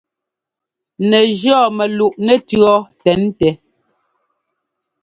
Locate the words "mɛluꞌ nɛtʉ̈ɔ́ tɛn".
1.77-3.21